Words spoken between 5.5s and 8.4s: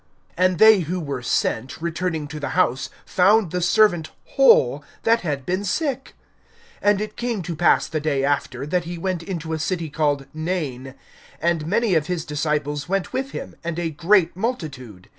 sick. (11)And it came to pass the day